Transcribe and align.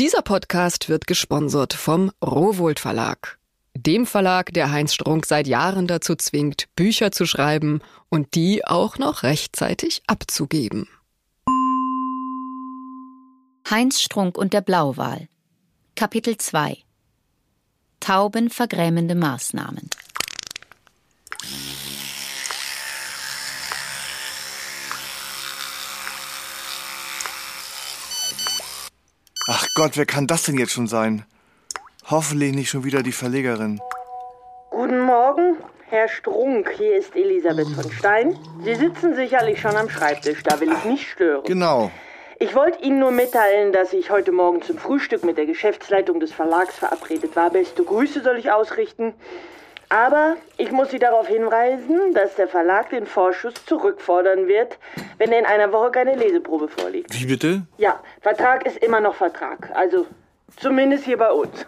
Dieser 0.00 0.22
Podcast 0.22 0.88
wird 0.88 1.08
gesponsert 1.08 1.74
vom 1.74 2.12
Rowold 2.24 2.78
Verlag. 2.78 3.36
Dem 3.76 4.06
Verlag, 4.06 4.52
der 4.52 4.70
Heinz 4.70 4.94
Strunk 4.94 5.26
seit 5.26 5.48
Jahren 5.48 5.88
dazu 5.88 6.14
zwingt, 6.14 6.68
Bücher 6.76 7.10
zu 7.10 7.26
schreiben 7.26 7.80
und 8.08 8.36
die 8.36 8.64
auch 8.64 8.98
noch 8.98 9.24
rechtzeitig 9.24 10.02
abzugeben. 10.06 10.86
Heinz 13.68 14.00
Strunk 14.00 14.38
und 14.38 14.52
der 14.52 14.60
Blauwal. 14.60 15.26
Kapitel 15.96 16.36
2 16.36 16.78
Tauben 17.98 18.50
vergrämende 18.50 19.16
Maßnahmen. 19.16 19.90
Ach 29.50 29.66
Gott, 29.74 29.92
wer 29.96 30.04
kann 30.04 30.26
das 30.26 30.42
denn 30.42 30.58
jetzt 30.58 30.72
schon 30.72 30.88
sein? 30.88 31.24
Hoffentlich 32.10 32.54
nicht 32.54 32.68
schon 32.68 32.84
wieder 32.84 33.02
die 33.02 33.12
Verlegerin. 33.12 33.80
Guten 34.68 35.00
Morgen, 35.00 35.56
Herr 35.88 36.06
Strunk. 36.06 36.70
Hier 36.76 36.98
ist 36.98 37.16
Elisabeth 37.16 37.68
von 37.68 37.90
Stein. 37.90 38.38
Sie 38.62 38.74
sitzen 38.74 39.14
sicherlich 39.14 39.58
schon 39.58 39.74
am 39.74 39.88
Schreibtisch, 39.88 40.42
da 40.42 40.60
will 40.60 40.70
ich 40.70 40.84
nicht 40.84 41.08
stören. 41.08 41.44
Genau. 41.46 41.90
Ich 42.38 42.54
wollte 42.54 42.82
Ihnen 42.82 42.98
nur 42.98 43.10
mitteilen, 43.10 43.72
dass 43.72 43.94
ich 43.94 44.10
heute 44.10 44.32
Morgen 44.32 44.60
zum 44.60 44.76
Frühstück 44.76 45.24
mit 45.24 45.38
der 45.38 45.46
Geschäftsleitung 45.46 46.20
des 46.20 46.30
Verlags 46.30 46.74
verabredet 46.74 47.34
war. 47.34 47.48
Beste 47.48 47.84
Grüße 47.84 48.20
soll 48.20 48.36
ich 48.36 48.50
ausrichten. 48.50 49.14
Aber 49.90 50.36
ich 50.58 50.70
muss 50.70 50.90
Sie 50.90 50.98
darauf 50.98 51.28
hinweisen, 51.28 52.12
dass 52.12 52.34
der 52.34 52.46
Verlag 52.46 52.90
den 52.90 53.06
Vorschuss 53.06 53.54
zurückfordern 53.64 54.46
wird, 54.46 54.78
wenn 55.16 55.32
er 55.32 55.38
in 55.38 55.46
einer 55.46 55.72
Woche 55.72 55.90
keine 55.90 56.14
Leseprobe 56.14 56.68
vorliegt. 56.68 57.18
Wie 57.18 57.24
bitte? 57.24 57.62
Ja, 57.78 58.00
Vertrag 58.20 58.66
ist 58.66 58.76
immer 58.78 59.00
noch 59.00 59.14
Vertrag. 59.14 59.70
Also 59.74 60.06
zumindest 60.56 61.04
hier 61.04 61.16
bei 61.16 61.30
uns. 61.30 61.66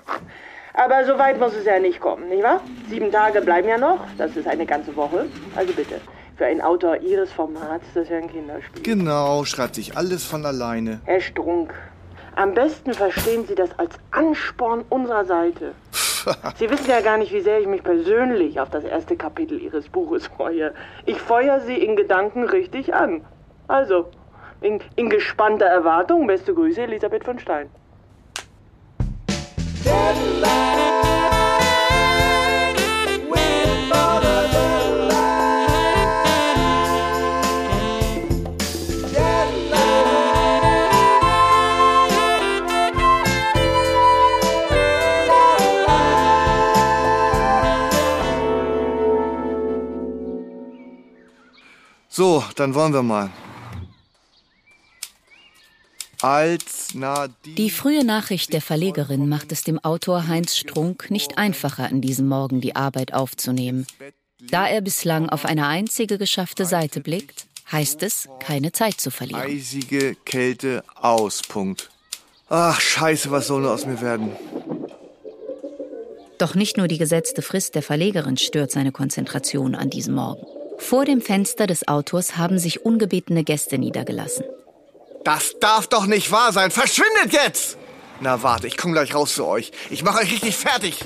Aber 0.75 1.05
so 1.05 1.19
weit 1.19 1.41
muss 1.41 1.55
es 1.55 1.65
ja 1.65 1.79
nicht 1.79 2.01
kommen, 2.01 2.29
nicht 2.29 2.43
wahr? 2.43 2.61
Sieben 2.89 3.11
Tage 3.11 3.41
bleiben 3.41 3.69
ja 3.69 3.79
noch. 3.79 4.01
Das 4.19 4.37
ist 4.37 4.47
eine 4.47 4.67
ganze 4.67 4.95
Woche. 4.97 5.27
Also 5.57 5.73
bitte. 5.73 6.01
Für 6.37 6.47
einen 6.47 6.61
Autor 6.61 6.97
Ihres 6.99 7.33
Formats, 7.33 7.85
das 7.95 8.05
ist 8.05 8.11
ja 8.11 8.19
ein 8.19 8.31
Kinderspiel. 8.31 8.83
Genau, 8.83 9.45
schreibt 9.45 9.75
sich 9.75 9.97
alles 9.97 10.25
von 10.25 10.47
alleine. 10.47 11.01
Herr 11.05 11.21
Strunk, 11.21 11.75
am 12.37 12.55
besten 12.55 12.95
verstehen 12.95 13.47
Sie 13.47 13.55
das 13.55 13.79
als 13.79 13.97
Ansporn 14.11 14.85
unserer 14.89 15.25
Seite. 15.25 15.73
Sie 16.57 16.71
wissen 16.71 16.89
ja 16.89 17.01
gar 17.01 17.19
nicht, 17.19 17.33
wie 17.33 17.41
sehr 17.41 17.61
ich 17.61 17.67
mich 17.67 17.83
persönlich 17.83 18.61
auf 18.61 18.71
das 18.71 18.85
erste 18.85 19.17
Kapitel 19.17 19.61
Ihres 19.61 19.89
Buches 19.89 20.27
freue. 20.27 20.73
Ich 21.07 21.21
feuer 21.21 21.61
Sie 21.61 21.77
in 21.77 21.97
Gedanken 21.97 22.45
richtig 22.45 22.95
an. 22.95 23.25
Also, 23.69 24.11
in, 24.61 24.81
in 24.97 25.09
gespannter 25.09 25.67
Erwartung, 25.67 26.27
beste 26.27 26.55
Grüße, 26.55 26.83
Elisabeth 26.83 27.25
von 27.25 27.39
Stein. 27.39 27.71
So, 52.13 52.45
dann 52.57 52.75
wollen 52.75 52.93
wir 52.93 53.05
mal. 53.05 53.31
Als 56.21 56.93
Nadine. 56.93 57.55
Die 57.55 57.71
frühe 57.71 58.05
Nachricht 58.05 58.53
der 58.53 58.61
Verlegerin 58.61 59.29
macht 59.29 59.53
es 59.53 59.63
dem 59.63 59.79
Autor 59.79 60.27
Heinz 60.27 60.57
Strunk 60.57 61.11
nicht 61.11 61.39
einfacher, 61.39 61.85
an 61.85 62.01
diesem 62.01 62.29
Morgen 62.29 62.61
die 62.61 62.75
Arbeit 62.75 63.15
aufzunehmen. 63.15 63.87
Da 64.41 64.67
er 64.67 64.81
bislang 64.81 65.29
auf 65.29 65.45
eine 65.45 65.69
einzige 65.69 66.19
geschaffte 66.19 66.67
Seite 66.67 67.01
blickt, 67.01 67.47
heißt 67.71 68.03
es, 68.03 68.29
keine 68.41 68.73
Zeit 68.73 69.01
zu 69.01 69.11
verlieren. 69.11 69.43
Eisige 69.43 70.17
Kälte 70.25 70.83
aus. 70.97 71.43
Punkt. 71.43 71.91
Ach, 72.49 72.81
scheiße, 72.81 73.31
was 73.31 73.47
soll 73.47 73.63
nur 73.63 73.73
aus 73.73 73.87
mir 73.87 74.01
werden? 74.01 74.33
Doch 76.39 76.57
nicht 76.57 76.77
nur 76.77 76.89
die 76.89 76.99
gesetzte 76.99 77.43
Frist 77.43 77.77
der 77.77 77.83
Verlegerin 77.83 78.37
stört 78.37 78.73
seine 78.73 78.91
Konzentration 78.91 79.77
an 79.77 79.91
diesem 79.91 80.15
Morgen. 80.15 80.45
Vor 80.81 81.05
dem 81.05 81.21
Fenster 81.21 81.67
des 81.67 81.87
Autors 81.87 82.37
haben 82.37 82.59
sich 82.59 82.85
ungebetene 82.85 83.45
Gäste 83.45 83.79
niedergelassen. 83.79 84.45
Das 85.25 85.55
darf 85.61 85.87
doch 85.87 86.07
nicht 86.07 86.33
wahr 86.33 86.53
sein. 86.53 86.71
Verschwindet 86.71 87.33
jetzt! 87.33 87.77
Na 88.21 88.43
warte, 88.43 88.67
ich 88.67 88.77
komme 88.77 88.95
gleich 88.95 89.15
raus 89.15 89.35
zu 89.35 89.47
euch. 89.47 89.71
Ich 89.91 90.03
mache 90.03 90.23
euch 90.23 90.33
richtig 90.33 90.57
fertig. 90.57 91.05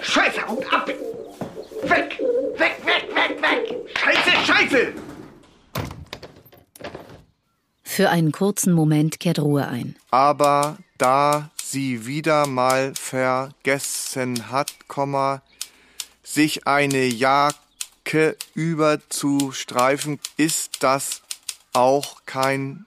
Scheiße, 0.00 0.46
haut 0.46 0.72
ab! 0.72 0.86
Weg! 0.88 2.20
Weg, 2.56 2.76
weg, 2.84 3.08
weg, 3.14 3.42
weg! 3.42 3.76
Scheiße, 3.98 4.30
Scheiße! 4.46 4.92
Für 7.82 8.10
einen 8.10 8.30
kurzen 8.30 8.72
Moment 8.72 9.20
kehrt 9.20 9.38
Ruhe 9.38 9.66
ein. 9.66 9.96
Aber 10.10 10.76
da 10.98 11.50
sie 11.62 12.06
wieder 12.06 12.46
mal 12.46 12.92
vergessen 12.94 14.50
hat, 14.50 14.74
sich 16.22 16.66
eine 16.66 17.04
Jacke 18.14 18.36
überzustreifen, 18.54 20.20
ist 20.36 20.82
das 20.84 21.22
auch 21.72 22.22
kein 22.26 22.86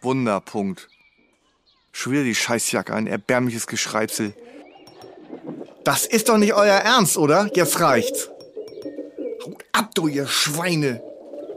Wunderpunkt. 0.00 0.88
Schon 1.92 2.14
wieder 2.14 2.24
die 2.24 2.34
Scheißjacke, 2.34 2.92
ein 2.92 3.06
erbärmliches 3.06 3.68
Geschreibsel. 3.68 4.34
Das 5.84 6.04
ist 6.04 6.28
doch 6.28 6.36
nicht 6.36 6.52
euer 6.52 6.74
Ernst, 6.74 7.16
oder? 7.16 7.48
Jetzt 7.54 7.78
reicht's. 7.78 8.28
Haut 9.44 9.64
ab, 9.72 9.94
du 9.94 10.08
ihr 10.08 10.26
Schweine! 10.26 11.00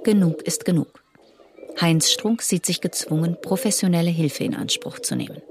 Genug 0.03 0.43
ist 0.43 0.63
genug. 0.63 1.03
Heinz 1.81 2.11
Strunk 2.11 2.43
sieht 2.43 2.65
sich 2.65 2.79
gezwungen, 2.79 3.37
professionelle 3.41 4.11
Hilfe 4.11 4.43
in 4.43 4.55
Anspruch 4.55 4.99
zu 4.99 5.15
nehmen. 5.15 5.41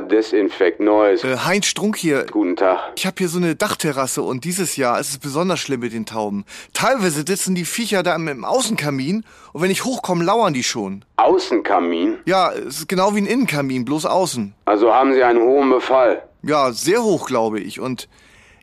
Desinfekt 0.00 0.80
Neues. 0.80 1.24
Äh, 1.24 1.36
Heinz 1.38 1.66
Strunk 1.66 1.96
hier. 1.96 2.26
Guten 2.30 2.56
Tag. 2.56 2.92
Ich 2.96 3.06
habe 3.06 3.16
hier 3.18 3.28
so 3.28 3.38
eine 3.38 3.54
Dachterrasse 3.54 4.22
und 4.22 4.44
dieses 4.44 4.76
Jahr 4.76 4.98
ist 5.00 5.10
es 5.10 5.18
besonders 5.18 5.60
schlimm 5.60 5.80
mit 5.80 5.92
den 5.92 6.06
Tauben. 6.06 6.44
Teilweise 6.72 7.24
sitzen 7.26 7.54
die 7.54 7.64
Viecher 7.64 8.02
da 8.02 8.14
im, 8.14 8.28
im 8.28 8.44
Außenkamin 8.44 9.24
und 9.52 9.62
wenn 9.62 9.70
ich 9.70 9.84
hochkomme, 9.84 10.24
lauern 10.24 10.54
die 10.54 10.62
schon. 10.62 11.04
Außenkamin? 11.16 12.18
Ja, 12.26 12.52
es 12.52 12.80
ist 12.80 12.88
genau 12.88 13.14
wie 13.14 13.20
ein 13.20 13.26
Innenkamin, 13.26 13.84
bloß 13.84 14.06
außen. 14.06 14.54
Also 14.64 14.92
haben 14.94 15.12
Sie 15.14 15.22
einen 15.22 15.40
hohen 15.40 15.70
Befall. 15.70 16.22
Ja, 16.42 16.72
sehr 16.72 17.02
hoch, 17.02 17.26
glaube 17.26 17.60
ich. 17.60 17.80
Und 17.80 18.08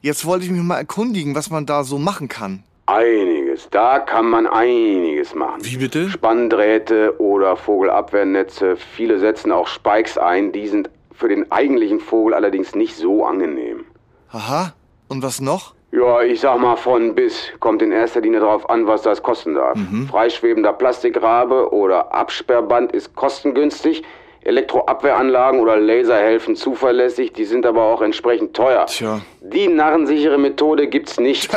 jetzt 0.02 0.26
wollte 0.26 0.46
ich 0.46 0.52
mich 0.52 0.62
mal 0.62 0.78
erkundigen, 0.78 1.36
was 1.36 1.50
man 1.50 1.66
da 1.66 1.84
so 1.84 1.98
machen 1.98 2.28
kann. 2.28 2.64
Einiges. 2.88 3.68
Da 3.72 3.98
kann 3.98 4.28
man 4.28 4.46
einiges 4.46 5.34
machen. 5.34 5.64
Wie 5.64 5.78
bitte? 5.78 6.10
Spanndrähte 6.10 7.20
oder 7.20 7.58
Vogelabwehrnetze. 7.58 8.78
Viele 8.78 9.18
setzen 9.18 9.52
auch 9.52 9.68
Spikes 9.68 10.20
ein. 10.20 10.52
Die 10.52 10.68
sind 10.68 10.90
für 11.16 11.30
den 11.30 11.52
eigentlichen 11.52 12.00
Vogel 12.00 12.34
allerdings 12.34 12.76
nicht 12.76 12.96
so 12.96 13.26
angenehm. 13.26 13.86
Aha. 14.32 14.74
Und 15.08 15.24
was 15.24 15.40
noch? 15.40 15.74
Ja, 15.92 16.22
ich 16.22 16.42
sag 16.42 16.60
mal 16.60 16.76
von 16.76 17.16
bis. 17.16 17.52
Kommt 17.60 17.82
in 17.82 17.92
erster 17.92 18.22
Linie 18.22 18.42
darauf 18.42 18.70
an, 18.70 18.86
was 18.86 19.04
das 19.04 19.24
kosten 19.24 19.56
darf. 19.56 19.78
Freischwebender 20.10 20.74
Plastikrabe 20.74 21.72
oder 21.72 22.14
Absperrband 22.14 22.92
ist 22.92 23.16
kostengünstig. 23.16 24.04
Elektroabwehranlagen 24.42 25.60
oder 25.60 25.78
Laser 25.78 26.18
helfen 26.18 26.56
zuverlässig, 26.56 27.34
die 27.34 27.46
sind 27.46 27.66
aber 27.66 27.82
auch 27.84 28.02
entsprechend 28.02 28.56
teuer. 28.56 28.86
Tja. 28.86 29.22
Die 29.42 29.68
narrensichere 29.68 30.38
Methode 30.38 30.88
gibt's 30.88 31.20
nicht. 31.20 31.52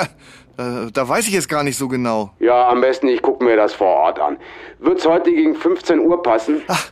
Äh, 0.61 0.91
da 0.93 1.09
weiß 1.09 1.29
ich 1.29 1.35
jetzt 1.35 1.49
gar 1.49 1.63
nicht 1.63 1.79
so 1.79 1.87
genau. 1.87 2.31
Ja, 2.41 2.69
am 2.69 2.81
besten 2.81 3.07
ich 3.07 3.23
gucke 3.23 3.45
mir 3.45 3.57
das 3.57 3.75
vor 3.75 3.95
Ort 3.95 4.19
an. 4.19 4.39
Wird's 4.81 5.07
heute 5.07 5.33
gegen 5.33 5.55
15 5.55 6.01
Uhr 6.01 6.21
passen? 6.21 6.63
Ach, 6.67 6.91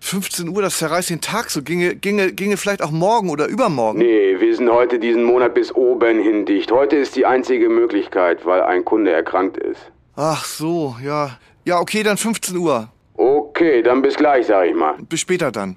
15 0.00 0.48
Uhr, 0.48 0.62
das 0.62 0.78
zerreißt 0.78 1.10
den 1.10 1.20
Tag 1.20 1.50
so. 1.50 1.62
Ginge, 1.62 1.94
ginge, 1.94 2.32
ginge 2.32 2.56
vielleicht 2.56 2.82
auch 2.82 2.90
morgen 2.90 3.30
oder 3.30 3.46
übermorgen. 3.46 3.98
Nee, 3.98 4.40
wir 4.40 4.56
sind 4.56 4.70
heute 4.70 4.98
diesen 4.98 5.24
Monat 5.24 5.54
bis 5.54 5.74
oben 5.74 6.20
hin 6.20 6.46
dicht. 6.46 6.72
Heute 6.72 6.96
ist 6.96 7.16
die 7.16 7.26
einzige 7.26 7.68
Möglichkeit, 7.68 8.44
weil 8.46 8.62
ein 8.62 8.84
Kunde 8.84 9.12
erkrankt 9.12 9.56
ist. 9.58 9.80
Ach 10.16 10.44
so, 10.44 10.96
ja. 11.04 11.38
Ja, 11.64 11.78
okay, 11.78 12.02
dann 12.02 12.16
15 12.16 12.56
Uhr. 12.56 12.88
Okay, 13.14 13.82
dann 13.82 14.00
bis 14.02 14.14
gleich, 14.14 14.46
sag 14.46 14.66
ich 14.66 14.74
mal. 14.74 14.94
Bis 15.08 15.20
später 15.20 15.52
dann. 15.52 15.76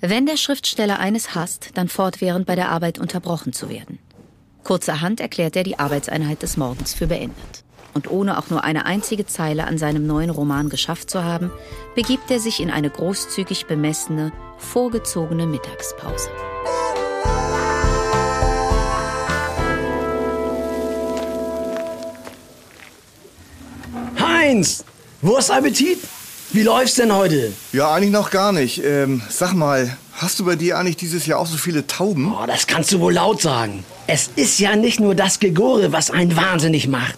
Wenn 0.00 0.26
der 0.26 0.36
Schriftsteller 0.36 0.98
eines 0.98 1.34
hasst, 1.34 1.70
dann 1.74 1.88
fortwährend 1.88 2.46
bei 2.46 2.56
der 2.56 2.70
Arbeit 2.70 2.98
unterbrochen 2.98 3.52
zu 3.52 3.68
werden. 3.68 3.98
Kurzerhand 4.64 5.20
erklärt 5.20 5.54
er 5.54 5.64
die 5.64 5.78
Arbeitseinheit 5.78 6.42
des 6.42 6.56
Morgens 6.56 6.94
für 6.94 7.06
beendet 7.06 7.64
und 7.94 8.10
ohne 8.10 8.38
auch 8.38 8.50
nur 8.50 8.64
eine 8.64 8.86
einzige 8.86 9.26
Zeile 9.26 9.66
an 9.66 9.78
seinem 9.78 10.06
neuen 10.06 10.30
Roman 10.30 10.68
geschafft 10.68 11.10
zu 11.10 11.24
haben, 11.24 11.50
begibt 11.94 12.30
er 12.30 12.40
sich 12.40 12.60
in 12.60 12.70
eine 12.70 12.90
großzügig 12.90 13.66
bemessene, 13.66 14.32
vorgezogene 14.58 15.46
Mittagspause. 15.46 16.30
Heinz, 24.18 24.84
wo 25.20 25.36
ist 25.36 25.50
Appetit? 25.50 25.98
Wie 26.50 26.62
läuft's 26.62 26.96
denn 26.96 27.14
heute? 27.14 27.52
Ja, 27.72 27.94
eigentlich 27.94 28.10
noch 28.10 28.30
gar 28.30 28.52
nicht. 28.52 28.84
Ähm, 28.84 29.22
sag 29.30 29.54
mal, 29.54 29.96
hast 30.12 30.38
du 30.38 30.44
bei 30.44 30.56
dir 30.56 30.76
eigentlich 30.76 30.98
dieses 30.98 31.24
Jahr 31.24 31.38
auch 31.38 31.46
so 31.46 31.56
viele 31.56 31.86
Tauben? 31.86 32.30
Oh, 32.30 32.44
das 32.46 32.66
kannst 32.66 32.92
du 32.92 33.00
wohl 33.00 33.14
laut 33.14 33.40
sagen. 33.40 33.84
Es 34.06 34.28
ist 34.36 34.58
ja 34.58 34.76
nicht 34.76 35.00
nur 35.00 35.14
das 35.14 35.38
Gegore, 35.38 35.92
was 35.92 36.10
einen 36.10 36.36
wahnsinnig 36.36 36.88
macht. 36.88 37.16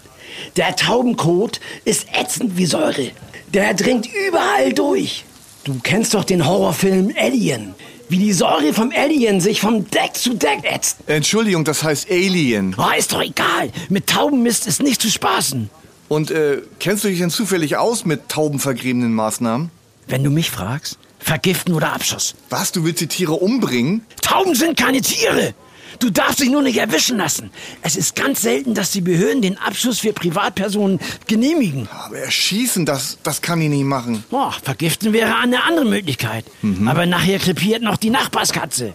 Der 0.56 0.76
Taubenkot 0.76 1.60
ist 1.84 2.06
ätzend 2.12 2.56
wie 2.56 2.66
Säure. 2.66 3.10
Der 3.52 3.74
dringt 3.74 4.08
überall 4.28 4.72
durch. 4.72 5.24
Du 5.64 5.78
kennst 5.82 6.14
doch 6.14 6.24
den 6.24 6.46
Horrorfilm 6.46 7.12
Alien. 7.18 7.74
Wie 8.08 8.18
die 8.18 8.32
Säure 8.32 8.74
vom 8.74 8.92
Alien 8.94 9.40
sich 9.40 9.60
vom 9.60 9.88
Deck 9.90 10.14
zu 10.14 10.34
Deck 10.34 10.60
ätzt. 10.62 10.98
Entschuldigung, 11.06 11.64
das 11.64 11.82
heißt 11.82 12.10
Alien. 12.10 12.76
Oh, 12.78 12.98
ist 12.98 13.12
doch 13.12 13.22
egal. 13.22 13.70
Mit 13.88 14.06
Taubenmist 14.08 14.66
ist 14.66 14.82
nicht 14.82 15.00
zu 15.00 15.10
spaßen. 15.10 15.70
Und 16.08 16.30
äh, 16.30 16.60
kennst 16.80 17.04
du 17.04 17.08
dich 17.08 17.18
denn 17.18 17.30
zufällig 17.30 17.76
aus 17.76 18.04
mit 18.04 18.28
taubenvergräbenden 18.28 19.14
Maßnahmen? 19.14 19.70
Wenn 20.06 20.22
du 20.22 20.30
mich 20.30 20.50
fragst, 20.50 20.98
vergiften 21.18 21.72
oder 21.74 21.94
Abschuss. 21.94 22.34
Was, 22.50 22.72
du 22.72 22.84
willst 22.84 23.00
die 23.00 23.06
Tiere 23.06 23.32
umbringen? 23.32 24.02
Tauben 24.20 24.54
sind 24.54 24.76
keine 24.76 25.00
Tiere. 25.00 25.54
Du 25.98 26.10
darfst 26.10 26.40
dich 26.40 26.50
nur 26.50 26.62
nicht 26.62 26.78
erwischen 26.78 27.18
lassen. 27.18 27.50
Es 27.82 27.96
ist 27.96 28.16
ganz 28.16 28.42
selten, 28.42 28.74
dass 28.74 28.90
die 28.90 29.00
Behörden 29.00 29.42
den 29.42 29.58
Abschuss 29.58 30.00
für 30.00 30.12
Privatpersonen 30.12 30.98
genehmigen. 31.26 31.88
Aber 32.04 32.18
erschießen, 32.18 32.84
das, 32.86 33.18
das 33.22 33.42
kann 33.42 33.60
ich 33.60 33.68
nicht 33.68 33.84
machen. 33.84 34.24
Oh, 34.30 34.50
vergiften 34.62 35.12
wäre 35.12 35.36
eine 35.36 35.64
andere 35.64 35.84
Möglichkeit. 35.84 36.44
Aber 36.86 37.06
nachher 37.06 37.38
krepiert 37.38 37.82
noch 37.82 37.96
die 37.96 38.10
Nachbarskatze. 38.10 38.94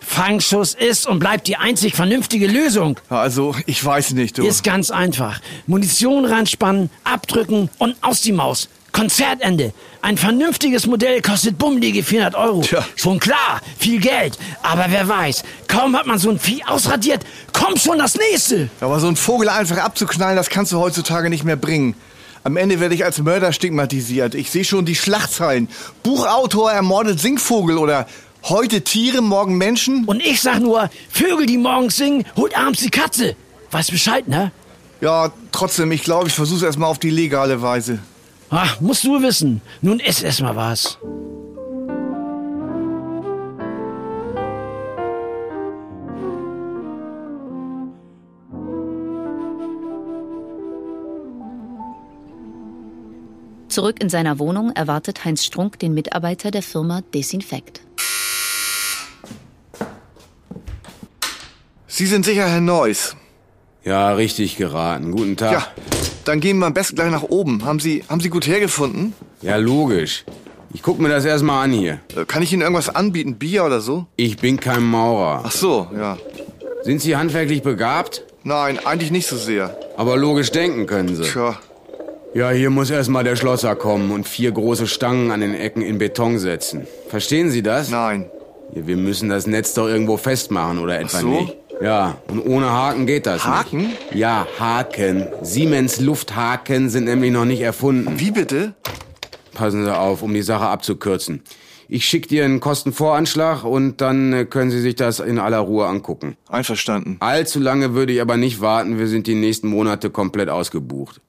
Fangschuss 0.00 0.74
ist 0.74 1.06
und 1.06 1.18
bleibt 1.18 1.48
die 1.48 1.56
einzig 1.56 1.94
vernünftige 1.94 2.46
Lösung. 2.46 3.00
Also, 3.08 3.54
ich 3.66 3.82
weiß 3.82 4.12
nicht, 4.12 4.36
du. 4.38 4.44
Ist 4.46 4.62
ganz 4.62 4.90
einfach. 4.90 5.40
Munition 5.66 6.26
ranspannen, 6.26 6.90
abdrücken 7.04 7.70
und 7.78 7.96
aus 8.02 8.20
die 8.20 8.32
Maus. 8.32 8.68
Konzertende. 8.94 9.72
Ein 10.02 10.16
vernünftiges 10.16 10.86
Modell 10.86 11.20
kostet 11.20 11.58
bummelige 11.58 12.04
400 12.04 12.36
Euro. 12.36 12.60
Tja. 12.60 12.86
Schon 12.94 13.18
klar, 13.18 13.60
viel 13.76 14.00
Geld. 14.00 14.38
Aber 14.62 14.86
wer 14.88 15.08
weiß, 15.08 15.42
kaum 15.66 15.96
hat 15.96 16.06
man 16.06 16.18
so 16.18 16.30
ein 16.30 16.38
Vieh 16.38 16.62
ausradiert, 16.64 17.24
kommt 17.52 17.80
schon 17.80 17.98
das 17.98 18.14
nächste. 18.14 18.70
Aber 18.80 19.00
so 19.00 19.08
einen 19.08 19.16
Vogel 19.16 19.48
einfach 19.48 19.78
abzuknallen, 19.78 20.36
das 20.36 20.48
kannst 20.48 20.70
du 20.70 20.78
heutzutage 20.78 21.28
nicht 21.28 21.42
mehr 21.42 21.56
bringen. 21.56 21.96
Am 22.44 22.56
Ende 22.56 22.78
werde 22.78 22.94
ich 22.94 23.04
als 23.04 23.18
Mörder 23.18 23.52
stigmatisiert. 23.52 24.36
Ich 24.36 24.52
sehe 24.52 24.64
schon 24.64 24.84
die 24.84 24.94
Schlagzeilen. 24.94 25.68
Buchautor 26.04 26.70
ermordet 26.70 27.18
Singvogel 27.18 27.78
oder 27.78 28.06
heute 28.44 28.82
Tiere, 28.82 29.22
morgen 29.22 29.58
Menschen. 29.58 30.04
Und 30.04 30.24
ich 30.24 30.40
sag 30.40 30.60
nur, 30.60 30.88
Vögel, 31.10 31.46
die 31.46 31.58
morgens 31.58 31.96
singen, 31.96 32.24
holt 32.36 32.56
abends 32.56 32.80
die 32.80 32.90
Katze. 32.90 33.34
Weißt 33.72 33.90
Bescheid, 33.90 34.28
ne? 34.28 34.52
Ja, 35.00 35.32
trotzdem, 35.50 35.90
ich 35.90 36.04
glaube, 36.04 36.28
ich 36.28 36.34
versuche 36.34 36.58
es 36.58 36.62
erstmal 36.62 36.90
auf 36.90 37.00
die 37.00 37.10
legale 37.10 37.60
Weise. 37.60 37.98
Ach, 38.56 38.80
musst 38.80 39.02
du 39.02 39.20
wissen. 39.20 39.62
Nun 39.82 39.98
ess 39.98 40.22
erst 40.22 40.40
mal 40.40 40.54
was. 40.54 40.96
Zurück 53.68 54.00
in 54.00 54.08
seiner 54.08 54.38
Wohnung 54.38 54.70
erwartet 54.70 55.24
Heinz 55.24 55.44
Strunk 55.44 55.80
den 55.80 55.92
Mitarbeiter 55.92 56.52
der 56.52 56.62
Firma 56.62 57.00
Desinfekt. 57.12 57.80
Sie 61.88 62.06
sind 62.06 62.24
sicher 62.24 62.48
Herr 62.48 62.60
Neuss. 62.60 63.16
Ja, 63.82 64.12
richtig 64.12 64.56
geraten. 64.56 65.10
Guten 65.10 65.36
Tag. 65.36 65.52
Ja, 65.52 65.66
dann 66.24 66.40
gehen 66.40 66.58
wir 66.58 66.66
am 66.66 66.74
besten 66.74 66.96
gleich 66.96 67.10
nach 67.10 67.22
oben. 67.24 67.64
Haben 67.64 67.80
Sie, 67.80 68.02
haben 68.08 68.20
Sie 68.20 68.28
gut 68.30 68.46
hergefunden? 68.46 69.12
Ja, 69.42 69.56
logisch. 69.56 70.24
Ich 70.72 70.82
guck 70.82 70.98
mir 70.98 71.08
das 71.08 71.24
erstmal 71.24 71.64
an 71.64 71.72
hier. 71.72 72.00
Äh, 72.16 72.24
Kann 72.26 72.42
ich 72.42 72.52
Ihnen 72.52 72.62
irgendwas 72.62 72.88
anbieten? 72.94 73.36
Bier 73.36 73.64
oder 73.64 73.80
so? 73.80 74.06
Ich 74.16 74.36
bin 74.38 74.58
kein 74.58 74.82
Maurer. 74.82 75.42
Ach 75.44 75.52
so, 75.52 75.86
ja. 75.96 76.18
Sind 76.82 77.00
Sie 77.00 77.16
handwerklich 77.16 77.62
begabt? 77.62 78.24
Nein, 78.42 78.78
eigentlich 78.84 79.10
nicht 79.10 79.26
so 79.26 79.36
sehr. 79.36 79.76
Aber 79.96 80.16
logisch 80.16 80.50
denken 80.50 80.86
können 80.86 81.14
Sie. 81.16 81.22
Tja, 81.22 81.56
Ja, 82.34 82.50
hier 82.50 82.70
muss 82.70 82.90
erstmal 82.90 83.22
der 83.24 83.36
Schlosser 83.36 83.76
kommen 83.76 84.10
und 84.10 84.26
vier 84.28 84.50
große 84.50 84.86
Stangen 84.88 85.30
an 85.30 85.40
den 85.40 85.54
Ecken 85.54 85.80
in 85.82 85.98
Beton 85.98 86.38
setzen. 86.38 86.86
Verstehen 87.08 87.50
Sie 87.50 87.62
das? 87.62 87.90
nein. 87.90 88.26
Ja, 88.74 88.86
wir 88.86 88.96
müssen 88.96 89.28
das 89.28 89.46
Netz 89.46 89.74
doch 89.74 89.86
irgendwo 89.86 90.16
festmachen 90.16 90.78
oder 90.80 90.98
etwa 90.98 91.18
so? 91.20 91.28
nicht. 91.28 91.56
Ja, 91.80 92.18
und 92.28 92.40
ohne 92.40 92.70
Haken 92.70 93.06
geht 93.06 93.26
das 93.26 93.44
Haken? 93.44 93.78
nicht. 93.78 94.14
Ja, 94.14 94.46
Haken. 94.58 95.26
Siemens 95.42 96.00
Lufthaken 96.00 96.88
sind 96.88 97.04
nämlich 97.04 97.32
noch 97.32 97.44
nicht 97.44 97.60
erfunden. 97.60 98.18
Wie 98.18 98.30
bitte? 98.30 98.74
Passen 99.54 99.84
Sie 99.84 99.96
auf, 99.96 100.22
um 100.22 100.34
die 100.34 100.42
Sache 100.42 100.66
abzukürzen. 100.66 101.42
Ich 101.88 102.06
schicke 102.06 102.28
dir 102.28 102.44
einen 102.44 102.60
Kostenvoranschlag 102.60 103.64
und 103.64 104.00
dann 104.00 104.32
äh, 104.32 104.44
können 104.46 104.70
Sie 104.70 104.80
sich 104.80 104.94
das 104.94 105.20
in 105.20 105.38
aller 105.38 105.58
Ruhe 105.58 105.86
angucken. 105.86 106.36
Einverstanden. 106.48 107.18
Allzu 107.20 107.60
lange 107.60 107.94
würde 107.94 108.12
ich 108.14 108.20
aber 108.20 108.36
nicht 108.36 108.60
warten. 108.60 108.98
Wir 108.98 109.06
sind 109.06 109.26
die 109.26 109.34
nächsten 109.34 109.68
Monate 109.68 110.10
komplett 110.10 110.48
ausgebucht. 110.48 111.20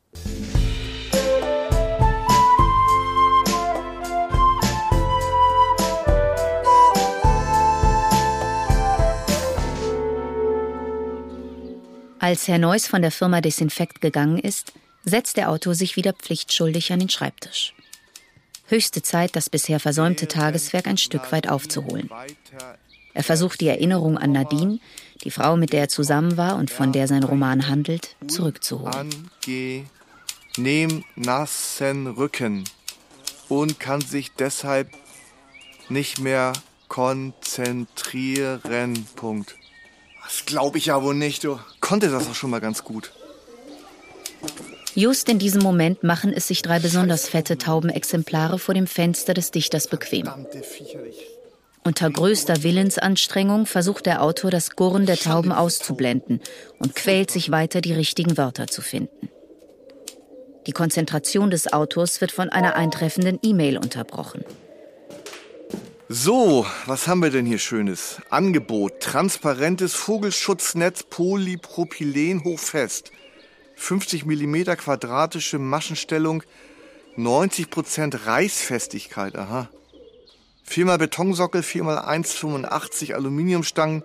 Als 12.26 12.48
Herr 12.48 12.58
Neuss 12.58 12.88
von 12.88 13.04
der 13.04 13.12
Firma 13.12 13.40
Desinfekt 13.40 14.02
gegangen 14.02 14.40
ist, 14.40 14.74
setzt 15.04 15.38
der 15.38 15.52
Autor 15.52 15.76
sich 15.76 15.96
wieder 15.96 16.12
pflichtschuldig 16.12 16.92
an 16.92 16.98
den 16.98 17.10
Schreibtisch. 17.10 17.76
Höchste 18.66 19.04
Zeit, 19.04 19.36
das 19.36 19.48
bisher 19.48 19.80
versäumte 19.80 20.28
Tageswerk 20.28 20.88
ein 20.88 20.98
Stück 20.98 21.32
weit 21.32 21.48
aufzuholen. 21.48 22.10
Er 23.14 23.24
versucht 23.24 23.62
die 23.62 23.68
Erinnerung 23.68 24.18
an 24.18 24.32
Nadine, 24.32 24.80
die 25.24 25.30
Frau, 25.30 25.56
mit 25.56 25.72
der 25.72 25.82
er 25.82 25.88
zusammen 25.88 26.36
war 26.36 26.56
und 26.56 26.72
von 26.72 26.92
der 26.92 27.08
sein 27.08 27.22
Roman 27.22 27.68
handelt, 27.68 28.16
zurückzuholen. 28.28 29.30
Angenehm 30.58 31.04
nassen 31.16 32.08
Rücken 32.08 32.64
und 33.50 33.80
kann 33.80 34.02
sich 34.02 34.34
deshalb 34.34 34.90
nicht 35.90 36.20
mehr 36.20 36.54
konzentrieren. 36.88 39.06
Punkt. 39.16 39.56
Das 40.24 40.44
glaube 40.48 40.80
ich 40.80 40.88
ja 40.88 41.04
wohl 41.04 41.14
nicht, 41.14 41.44
du. 41.44 41.60
Konnte 41.86 42.10
das 42.10 42.28
auch 42.28 42.34
schon 42.34 42.50
mal 42.50 42.62
ganz 42.62 42.84
gut. 42.84 43.12
Just 44.96 45.30
in 45.30 45.38
diesem 45.38 45.62
Moment 45.62 46.04
machen 46.04 46.34
es 46.34 46.48
sich 46.48 46.64
drei 46.64 46.80
besonders 46.80 47.30
fette 47.30 47.60
Taubenexemplare 47.60 48.58
vor 48.58 48.74
dem 48.74 48.88
Fenster 48.88 49.36
des 49.36 49.52
Dichters 49.52 49.88
bequem. 49.88 50.28
Unter 51.84 52.10
größter 52.10 52.64
Willensanstrengung 52.64 53.68
versucht 53.68 54.08
der 54.08 54.24
Autor, 54.24 54.50
das 54.50 54.72
Gurren 54.72 55.06
der 55.06 55.18
Tauben 55.18 55.52
auszublenden 55.52 56.42
und 56.80 56.96
quält 56.96 57.30
sich 57.30 57.52
weiter, 57.52 57.82
die 57.82 57.94
richtigen 57.94 58.36
Wörter 58.36 58.66
zu 58.66 58.82
finden. 58.82 59.30
Die 60.66 60.72
Konzentration 60.72 61.52
des 61.52 61.72
Autors 61.72 62.20
wird 62.20 62.32
von 62.32 62.50
einer 62.50 62.76
eintreffenden 62.76 63.38
E-Mail 63.44 63.78
unterbrochen. 63.78 64.44
So, 66.08 66.68
was 66.86 67.08
haben 67.08 67.24
wir 67.24 67.32
denn 67.32 67.48
hier 67.48 67.58
Schönes? 67.58 68.22
Angebot. 68.30 69.00
Transparentes 69.00 69.96
Vogelschutznetz 69.96 71.02
Polypropylen 71.02 72.44
hochfest. 72.44 73.12
50 73.76 74.24
mm 74.24 74.76
quadratische 74.78 75.58
Maschenstellung. 75.58 76.44
90% 77.18 78.28
Reißfestigkeit, 78.28 79.36
aha. 79.36 79.68
Viermal 80.64 81.00
Betonsockel, 81.00 81.64
viermal 81.64 81.98
1,85 81.98 83.14
Aluminiumstangen. 83.16 84.04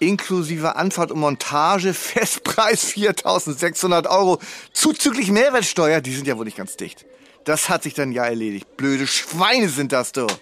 Inklusive 0.00 0.74
Anfahrt 0.74 1.12
und 1.12 1.20
Montage. 1.20 1.94
Festpreis 1.94 2.92
4.600 2.92 4.10
Euro. 4.10 4.40
Zuzüglich 4.72 5.30
Mehrwertsteuer. 5.30 6.00
Die 6.00 6.12
sind 6.12 6.26
ja 6.26 6.36
wohl 6.36 6.46
nicht 6.46 6.56
ganz 6.56 6.76
dicht. 6.76 7.06
Das 7.44 7.68
hat 7.68 7.84
sich 7.84 7.94
dann 7.94 8.10
ja 8.10 8.24
erledigt. 8.24 8.76
Blöde 8.76 9.06
Schweine 9.06 9.68
sind 9.68 9.92
das 9.92 10.10
doch. 10.10 10.40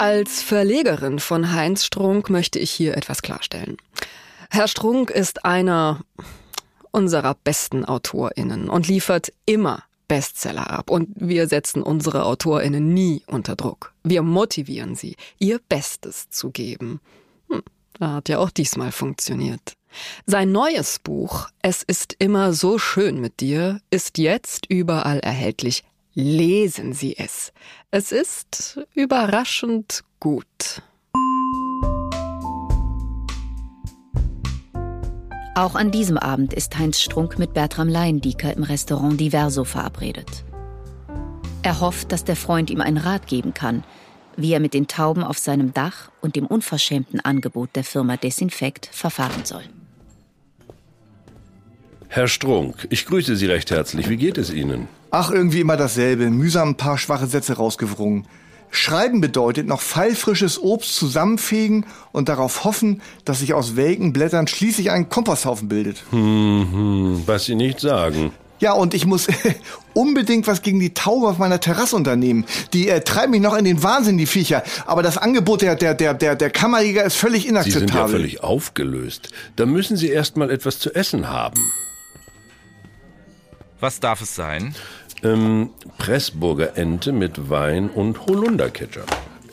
Als 0.00 0.40
Verlegerin 0.40 1.18
von 1.18 1.52
Heinz 1.52 1.84
Strunk 1.84 2.30
möchte 2.30 2.58
ich 2.58 2.70
hier 2.70 2.96
etwas 2.96 3.20
klarstellen. 3.20 3.76
Herr 4.48 4.66
Strunk 4.66 5.10
ist 5.10 5.44
einer 5.44 6.00
unserer 6.90 7.34
besten 7.34 7.84
AutorInnen 7.84 8.70
und 8.70 8.88
liefert 8.88 9.30
immer 9.44 9.84
Bestseller 10.08 10.70
ab. 10.70 10.88
Und 10.88 11.10
wir 11.16 11.48
setzen 11.48 11.82
unsere 11.82 12.24
AutorInnen 12.24 12.94
nie 12.94 13.22
unter 13.26 13.56
Druck. 13.56 13.92
Wir 14.02 14.22
motivieren 14.22 14.94
sie, 14.94 15.16
ihr 15.38 15.60
Bestes 15.68 16.30
zu 16.30 16.48
geben. 16.48 17.02
Hm, 17.50 17.60
hat 18.00 18.30
ja 18.30 18.38
auch 18.38 18.50
diesmal 18.50 18.92
funktioniert. 18.92 19.74
Sein 20.24 20.50
neues 20.50 20.98
Buch 20.98 21.48
Es 21.60 21.82
ist 21.82 22.16
immer 22.18 22.54
so 22.54 22.78
schön 22.78 23.20
mit 23.20 23.40
dir 23.40 23.82
ist 23.90 24.16
jetzt 24.16 24.64
überall 24.70 25.18
erhältlich. 25.18 25.84
Lesen 26.14 26.92
Sie 26.92 27.16
es. 27.16 27.52
Es 27.92 28.10
ist 28.10 28.80
überraschend 28.94 30.02
gut. 30.18 30.82
Auch 35.54 35.74
an 35.76 35.90
diesem 35.90 36.18
Abend 36.18 36.52
ist 36.52 36.78
Heinz 36.78 37.00
Strunk 37.00 37.38
mit 37.38 37.54
Bertram 37.54 37.88
Leyendieker 37.88 38.56
im 38.56 38.64
Restaurant 38.64 39.20
Diverso 39.20 39.64
verabredet. 39.64 40.44
Er 41.62 41.80
hofft, 41.80 42.10
dass 42.10 42.24
der 42.24 42.36
Freund 42.36 42.70
ihm 42.70 42.80
einen 42.80 42.96
Rat 42.96 43.26
geben 43.26 43.54
kann, 43.54 43.84
wie 44.36 44.52
er 44.52 44.60
mit 44.60 44.74
den 44.74 44.88
Tauben 44.88 45.22
auf 45.22 45.38
seinem 45.38 45.74
Dach 45.74 46.10
und 46.20 46.34
dem 46.34 46.46
unverschämten 46.46 47.20
Angebot 47.20 47.70
der 47.76 47.84
Firma 47.84 48.16
Desinfekt 48.16 48.86
verfahren 48.86 49.44
soll. 49.44 49.64
Herr 52.12 52.26
Strunk, 52.26 52.88
ich 52.90 53.06
grüße 53.06 53.36
Sie 53.36 53.46
recht 53.46 53.70
herzlich. 53.70 54.08
Wie 54.08 54.16
geht 54.16 54.36
es 54.36 54.52
Ihnen? 54.52 54.88
Ach, 55.12 55.30
irgendwie 55.30 55.60
immer 55.60 55.76
dasselbe. 55.76 56.28
Mühsam 56.28 56.70
ein 56.70 56.76
paar 56.76 56.98
schwache 56.98 57.28
Sätze 57.28 57.52
rausgewrungen. 57.52 58.26
Schreiben 58.72 59.20
bedeutet 59.20 59.68
noch 59.68 59.80
pfeilfrisches 59.80 60.60
Obst 60.60 60.96
zusammenfegen 60.96 61.86
und 62.10 62.28
darauf 62.28 62.64
hoffen, 62.64 63.00
dass 63.24 63.38
sich 63.38 63.54
aus 63.54 63.76
welken 63.76 64.12
Blättern 64.12 64.48
schließlich 64.48 64.90
ein 64.90 65.08
Komposthaufen 65.08 65.68
bildet. 65.68 66.02
Hm, 66.10 66.68
hm, 66.72 67.22
was 67.26 67.44
Sie 67.44 67.54
nicht 67.54 67.78
sagen. 67.78 68.32
Ja, 68.58 68.72
und 68.72 68.92
ich 68.92 69.06
muss 69.06 69.28
unbedingt 69.94 70.48
was 70.48 70.62
gegen 70.62 70.80
die 70.80 70.92
Taube 70.94 71.28
auf 71.28 71.38
meiner 71.38 71.60
Terrasse 71.60 71.94
unternehmen. 71.94 72.44
Die 72.72 72.88
äh, 72.88 73.02
treiben 73.02 73.30
mich 73.30 73.40
noch 73.40 73.56
in 73.56 73.64
den 73.64 73.84
Wahnsinn, 73.84 74.18
die 74.18 74.26
Viecher. 74.26 74.64
Aber 74.84 75.04
das 75.04 75.16
Angebot 75.16 75.62
der, 75.62 75.76
der, 75.76 75.94
der, 75.94 76.14
der, 76.14 76.34
der 76.34 76.50
Kammerjäger 76.50 77.04
ist 77.04 77.14
völlig 77.14 77.46
inakzeptabel. 77.46 77.86
Sie 77.86 77.92
sind 77.92 77.94
ja 77.94 78.08
völlig 78.08 78.42
aufgelöst. 78.42 79.28
Da 79.54 79.64
müssen 79.64 79.96
Sie 79.96 80.08
erst 80.08 80.36
mal 80.36 80.50
etwas 80.50 80.80
zu 80.80 80.92
essen 80.92 81.28
haben. 81.28 81.62
Was 83.80 83.98
darf 84.00 84.20
es 84.20 84.34
sein? 84.34 84.74
Ähm, 85.22 85.70
Pressburger 85.98 86.76
Ente 86.76 87.12
mit 87.12 87.50
Wein 87.50 87.90
und 87.90 88.26
Holunderketchup. 88.26 89.06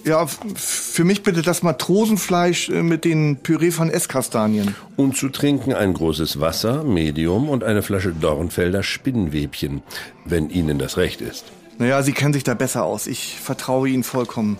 Ja, 0.03 0.25
für 0.25 1.03
mich 1.03 1.23
bitte 1.23 1.41
das 1.41 1.63
Matrosenfleisch 1.63 2.69
äh, 2.69 2.83
mit 2.83 3.03
den 3.03 3.37
Püree 3.37 3.71
von 3.71 3.89
Esskastanien. 3.89 4.75
Und 4.95 5.17
zu 5.17 5.27
trinken 5.29 5.73
ein 5.73 5.93
großes 5.93 6.39
Wasser, 6.39 6.83
Medium 6.83 7.49
und 7.49 7.63
eine 7.63 7.81
Flasche 7.81 8.13
Dornfelder 8.13 8.83
Spinnwebchen, 8.83 9.81
wenn 10.23 10.49
Ihnen 10.49 10.79
das 10.79 10.95
recht 10.95 11.19
ist. 11.19 11.45
Naja, 11.77 12.01
Sie 12.03 12.13
kennen 12.13 12.33
sich 12.33 12.43
da 12.43 12.53
besser 12.53 12.83
aus. 12.83 13.07
Ich 13.07 13.37
vertraue 13.41 13.89
Ihnen 13.89 14.03
vollkommen. 14.03 14.57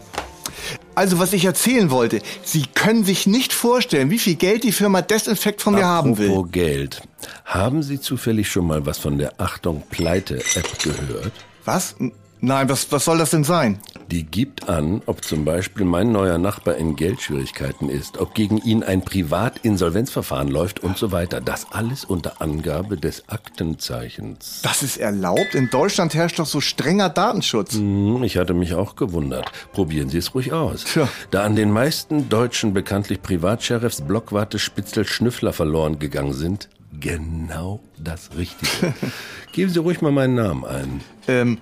Also, 0.96 1.20
was 1.20 1.34
ich 1.34 1.46
erzählen 1.46 1.92
wollte, 1.92 2.22
Sie 2.44 2.64
können 2.74 3.04
sich 3.04 3.28
nicht 3.28 3.54
vorstellen, 3.54 4.10
wie 4.10 4.20
viel 4.20 4.36
Geld 4.36 4.64
die 4.64 4.72
Firma 4.72 5.02
Desinfekt 5.02 5.62
von 5.62 5.76
mir 5.76 5.86
haben 5.86 6.18
will. 6.18 6.30
Apropos 6.30 6.52
Geld. 6.52 7.02
Haben 7.46 7.84
Sie 7.84 8.00
zufällig 8.00 8.50
schon 8.50 8.68
mal 8.68 8.86
was 8.86 8.98
von 8.98 9.18
der 9.18 9.40
Achtung 9.40 9.84
Pleite-App 9.90 10.80
gehört? 10.84 11.34
Was? 11.66 11.96
Nein, 12.40 12.70
was, 12.70 12.92
was 12.92 13.06
soll 13.06 13.18
das 13.18 13.32
denn 13.32 13.44
sein? 13.44 13.80
Die 14.10 14.24
gibt 14.24 14.70
an, 14.70 15.02
ob 15.06 15.26
zum 15.26 15.44
Beispiel 15.44 15.84
mein 15.84 16.14
neuer 16.14 16.38
Nachbar 16.38 16.76
in 16.76 16.96
Geldschwierigkeiten 16.96 17.90
ist, 17.90 18.18
ob 18.18 18.34
gegen 18.34 18.58
ihn 18.60 18.82
ein 18.82 19.02
Privatinsolvenzverfahren 19.02 20.48
läuft 20.48 20.80
und 20.82 20.98
so 20.98 21.12
weiter. 21.12 21.42
Das 21.42 21.74
alles 21.74 22.06
unter 22.06 22.42
Angabe 22.42 22.96
des 22.96 23.28
Aktenzeichens. 23.28 24.62
Das 24.64 24.82
ist 24.82 24.96
erlaubt? 24.96 25.56
In 25.56 25.70
Deutschland 25.70 26.14
herrscht 26.14 26.40
doch 26.40 26.46
so 26.46 26.62
strenger 26.62 27.10
Datenschutz. 27.10 27.74
Hm, 27.74 28.24
ich 28.24 28.38
hatte 28.38 28.54
mich 28.54 28.76
auch 28.76 28.96
gewundert. 28.96 29.52
Probieren 29.74 30.10
Sie 30.10 30.20
es 30.20 30.34
ruhig 30.34 30.54
aus. 30.54 30.86
Tja. 30.86 31.10
Da 31.32 31.44
an 31.44 31.58
den 31.58 31.72
meisten 31.72 32.30
Deutschen 32.30 32.74
bekanntlich 32.74 33.22
Privatsheriffs, 33.22 34.02
Blockwarte, 34.02 34.58
Spitzel, 34.58 35.06
Schnüffler 35.06 35.52
verloren 35.52 36.00
gegangen 36.00 36.34
sind, 36.34 36.70
genau 36.98 37.82
das 37.98 38.30
Richtige. 38.38 38.94
Geben 39.52 39.70
Sie 39.70 39.80
ruhig 39.80 40.02
mal 40.02 40.14
meinen 40.14 40.36
Namen 40.36 40.64
ein. 40.64 41.02
Ähm, 41.28 41.58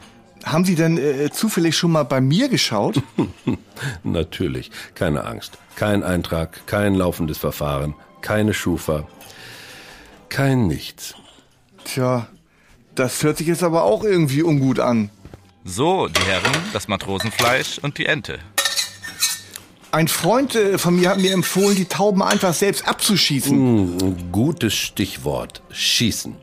haben 0.46 0.64
Sie 0.64 0.75
denn 0.75 0.98
äh, 0.98 1.32
zufällig 1.32 1.75
schon 1.75 1.92
mal 1.92 2.04
bei 2.04 2.22
mir 2.22 2.48
geschaut? 2.48 3.02
Natürlich, 4.04 4.72
keine 4.94 5.25
Angst. 5.25 5.58
Kein 5.75 6.04
Eintrag, 6.04 6.68
kein 6.68 6.96
laufendes 6.96 7.38
Verfahren, 7.38 7.96
keine 8.22 8.54
Schufa, 8.54 9.08
kein 10.30 10.68
nichts. 10.68 11.16
Tja, 11.84 12.28
das 12.94 13.24
hört 13.24 13.38
sich 13.38 13.48
jetzt 13.48 13.64
aber 13.64 13.84
auch 13.84 14.04
irgendwie 14.04 14.44
ungut 14.44 14.80
an. 14.80 15.10
So, 15.66 16.08
die 16.08 16.22
Herren, 16.22 16.56
das 16.74 16.88
Matrosenfleisch 16.88 17.80
und 17.80 17.98
die 17.98 18.06
Ente. 18.06 18.40
Ein 19.92 20.08
Freund 20.08 20.56
äh, 20.56 20.78
von 20.78 20.96
mir 20.96 21.10
hat 21.10 21.20
mir 21.20 21.34
empfohlen, 21.34 21.75
die 21.75 21.86
Tauben 21.86 22.22
einfach 22.22 22.54
selbst 22.54 22.88
abzuschießen. 22.88 23.58
Hm, 24.00 24.32
gutes 24.32 24.75
Stichwort. 24.75 25.62
Schießen. 25.72 26.36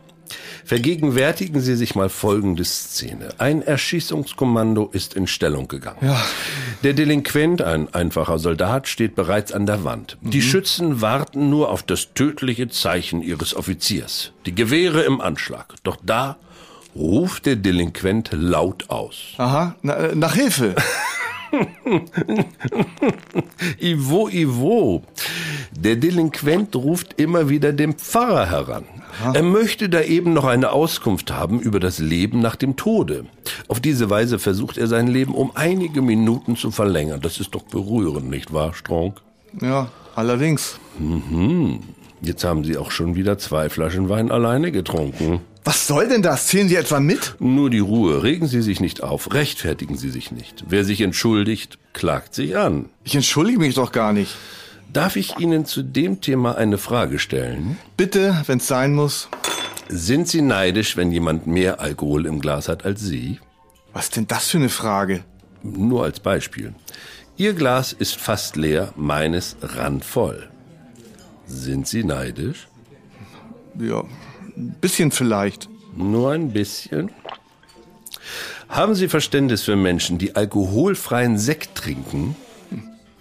Vergegenwärtigen 0.64 1.61
Sie 1.61 1.75
sich 1.76 1.95
mal 1.95 2.09
folgende 2.09 2.64
Szene. 2.64 3.28
Ein 3.38 3.62
Erschießungskommando 3.62 4.88
ist 4.92 5.14
in 5.14 5.26
Stellung 5.26 5.69
gegangen. 5.69 5.99
Ja. 6.02 6.23
Der 6.83 6.92
Delinquent, 6.95 7.62
ein 7.62 7.92
einfacher 7.92 8.38
Soldat, 8.38 8.88
steht 8.88 9.14
bereits 9.14 9.52
an 9.52 9.66
der 9.66 9.85
Wand. 9.85 10.19
Die 10.21 10.38
Mhm. 10.38 10.42
Schützen 10.42 11.00
warten 11.00 11.50
nur 11.50 11.71
auf 11.71 11.83
das 11.83 12.14
tödliche 12.14 12.69
Zeichen 12.69 13.23
ihres 13.23 13.54
Offiziers. 13.54 14.33
Die 14.47 14.54
Gewehre 14.54 15.02
im 15.02 15.21
Anschlag. 15.21 15.75
Doch 15.83 15.97
da 16.02 16.37
ruft 16.95 17.47
der 17.47 17.57
Delinquent 17.57 18.31
laut 18.33 18.90
aus. 18.90 19.16
Aha, 19.38 19.76
na, 19.83 19.95
äh, 19.95 20.14
nach 20.14 20.35
Hilfe. 20.35 20.75
Ivo, 23.80 24.28
Ivo. 24.28 25.02
Der 25.73 25.97
Delinquent 25.97 26.75
ruft 26.76 27.21
immer 27.21 27.49
wieder 27.49 27.73
den 27.73 27.94
Pfarrer 27.94 28.50
heran. 28.50 28.85
Er 29.35 29.42
möchte 29.42 29.88
da 29.88 30.00
eben 30.00 30.32
noch 30.32 30.44
eine 30.44 30.73
Auskunft 30.73 31.30
haben 31.30 31.61
über 31.61 31.80
das 31.80 31.99
Leben 31.99 32.40
nach 32.40 32.56
dem 32.56 32.76
Tode. 32.76 33.26
Auf 33.68 33.80
diese 33.80 34.11
Weise 34.11 34.38
versucht 34.38 34.78
er 34.78 34.87
sein 34.87 35.06
Leben 35.06 35.35
um 35.35 35.52
einige 35.54 36.00
Minuten 36.00 36.56
zu 36.56 36.71
verlängern. 36.71 37.21
Das 37.21 37.38
ist 37.38 37.54
doch 37.54 37.62
berührend, 37.62 38.30
nicht 38.30 38.52
wahr, 38.52 38.75
Strong? 38.75 39.14
Ja, 39.61 39.90
allerdings. 40.14 40.78
Mhm. 40.99 41.80
Jetzt 42.23 42.44
haben 42.44 42.64
Sie 42.64 42.76
auch 42.76 42.90
schon 42.90 43.14
wieder 43.14 43.38
zwei 43.38 43.68
Flaschen 43.68 44.09
Wein 44.09 44.30
alleine 44.30 44.73
getrunken. 44.73 45.40
Was 45.64 45.87
soll 45.87 46.09
denn 46.09 46.23
das? 46.23 46.49
Zählen 46.49 46.69
Sie 46.69 46.75
etwa 46.76 46.99
mit? 46.99 47.37
Nur 47.38 47.71
die 47.71 47.78
Ruhe. 47.78 48.23
Regen 48.23 48.49
Sie 48.49 48.62
sich 48.62 48.81
nicht 48.81 49.02
auf. 49.02 49.33
Rechtfertigen 49.33 49.97
Sie 49.97 50.11
sich 50.11 50.33
nicht. 50.33 50.64
Wer 50.69 50.85
sich 50.85 51.00
entschuldigt, 51.00 51.78
klagt 51.92 52.35
sich 52.35 52.57
an. 52.57 52.87
Ich 53.04 53.14
entschuldige 53.14 53.61
mich 53.61 53.75
doch 53.76 53.92
gar 53.92 54.12
nicht. 54.12 54.35
Darf 54.92 55.16
ich 55.16 55.38
Ihnen 55.38 55.64
zu 55.64 55.83
dem 55.83 56.21
Thema 56.21 56.57
eine 56.57 56.78
Frage 56.78 57.19
stellen? 57.19 57.78
Bitte, 57.97 58.42
wenn's 58.47 58.66
sein 58.66 58.92
muss. 58.92 59.28
Sind 59.88 60.28
Sie 60.28 60.42
neidisch, 60.42 60.97
wenn 60.97 61.12
jemand 61.12 61.47
mehr 61.47 61.81
Alkohol 61.81 62.26
im 62.26 62.40
Glas 62.40 62.69
hat 62.69 62.85
als 62.85 63.00
Sie? 63.00 63.38
Was 63.92 64.11
denn 64.11 64.26
das 64.26 64.49
für 64.49 64.59
eine 64.59 64.69
Frage? 64.69 65.23
Nur 65.62 66.02
als 66.04 66.19
Beispiel. 66.19 66.75
Ihr 67.37 67.54
Glas 67.54 67.92
ist 67.92 68.16
fast 68.16 68.57
leer, 68.57 68.92
meines 68.97 69.57
randvoll. 69.62 70.49
Sind 71.47 71.87
Sie 71.87 72.04
neidisch? 72.04 72.69
Ja, 73.78 74.04
ein 74.56 74.76
bisschen 74.80 75.11
vielleicht. 75.11 75.68
Nur 75.97 76.32
ein 76.32 76.52
bisschen? 76.52 77.11
Haben 78.68 78.94
Sie 78.94 79.09
Verständnis 79.09 79.62
für 79.62 79.76
Menschen, 79.76 80.18
die 80.18 80.35
alkoholfreien 80.35 81.38
Sekt 81.38 81.75
trinken? 81.75 82.37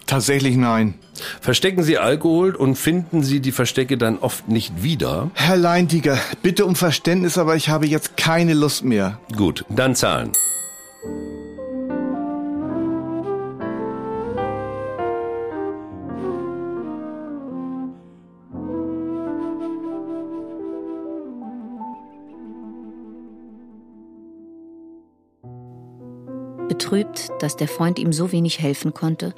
Tatsächlich 0.06 0.56
nein. 0.56 0.94
Verstecken 1.40 1.82
Sie 1.82 1.98
Alkohol 1.98 2.54
und 2.54 2.76
finden 2.76 3.22
Sie 3.22 3.40
die 3.40 3.52
Verstecke 3.52 3.96
dann 3.96 4.18
oft 4.18 4.48
nicht 4.48 4.82
wieder? 4.82 5.30
Herr 5.34 5.56
Leintiger, 5.56 6.18
bitte 6.42 6.66
um 6.66 6.74
Verständnis, 6.74 7.38
aber 7.38 7.56
ich 7.56 7.68
habe 7.68 7.86
jetzt 7.86 8.16
keine 8.16 8.54
Lust 8.54 8.84
mehr. 8.84 9.18
Gut, 9.36 9.64
dann 9.68 9.94
zahlen. 9.94 10.32
Betrübt, 26.92 27.30
dass 27.38 27.56
der 27.56 27.68
Freund 27.68 27.98
ihm 27.98 28.12
so 28.12 28.32
wenig 28.32 28.60
helfen 28.60 28.92
konnte, 28.92 29.34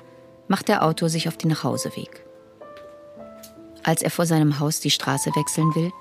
macht 0.48 0.66
der 0.66 0.84
Autor 0.84 1.08
sich 1.08 1.28
auf 1.28 1.36
den 1.36 1.50
Nachhauseweg. 1.50 2.26
Als 3.84 4.02
er 4.02 4.10
vor 4.10 4.26
seinem 4.26 4.58
Haus 4.58 4.80
die 4.80 4.90
Straße 4.90 5.30
wechseln 5.36 5.72
will, 5.76 5.92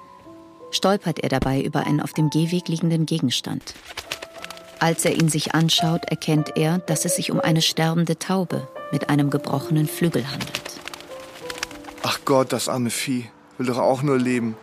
stolpert 0.71 1.19
er 1.19 1.29
dabei 1.29 1.61
über 1.61 1.85
einen 1.85 2.01
auf 2.01 2.13
dem 2.13 2.31
Gehweg 2.31 2.69
liegenden 2.69 3.05
Gegenstand. 3.05 3.75
Als 4.79 5.05
er 5.05 5.13
ihn 5.13 5.29
sich 5.29 5.53
anschaut, 5.53 6.05
erkennt 6.05 6.57
er, 6.57 6.79
dass 6.79 7.05
es 7.05 7.17
sich 7.17 7.29
um 7.29 7.39
eine 7.39 7.61
sterbende 7.61 8.17
Taube 8.17 8.67
mit 8.91 9.09
einem 9.09 9.29
gebrochenen 9.29 9.87
Flügel 9.87 10.27
handelt. 10.31 10.81
Ach 12.01 12.19
Gott, 12.25 12.51
das 12.51 12.67
arme 12.67 12.89
Vieh. 12.89 13.29
Will 13.59 13.67
doch 13.67 13.77
auch 13.77 14.01
nur 14.01 14.17
leben. 14.17 14.57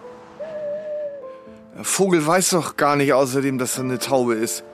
Der 1.77 1.85
Vogel 1.85 2.27
weiß 2.27 2.51
doch 2.51 2.77
gar 2.77 2.97
nicht 2.97 3.13
außerdem, 3.13 3.59
dass 3.59 3.79
er 3.79 3.85
eine 3.85 4.01
Taube 4.01 4.35
ist. 4.35 4.65